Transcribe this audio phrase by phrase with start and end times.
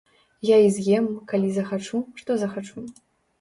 [0.49, 2.85] Я і з'ем, калі захачу, што захачу.